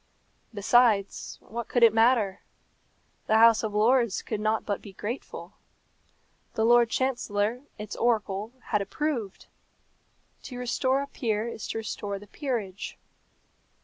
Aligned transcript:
Besides, 0.51 1.37
what 1.41 1.67
could 1.67 1.83
it 1.83 1.93
matter? 1.93 2.41
The 3.27 3.37
House 3.37 3.61
of 3.61 3.75
Lords 3.75 4.23
could 4.23 4.39
not 4.39 4.65
but 4.65 4.81
be 4.81 4.93
grateful. 4.93 5.53
The 6.55 6.65
Lord 6.65 6.89
Chancellor, 6.89 7.61
its 7.77 7.95
oracle, 7.95 8.51
had 8.71 8.81
approved. 8.81 9.45
To 10.41 10.57
restore 10.57 11.03
a 11.03 11.07
peer 11.07 11.47
is 11.47 11.67
to 11.67 11.77
restore 11.77 12.17
the 12.17 12.25
peerage. 12.25 12.97